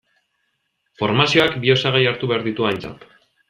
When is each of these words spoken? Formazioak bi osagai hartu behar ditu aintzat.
Formazioak 1.03 1.59
bi 1.67 1.75
osagai 1.77 2.03
hartu 2.13 2.33
behar 2.33 2.51
ditu 2.51 2.69
aintzat. 2.73 3.11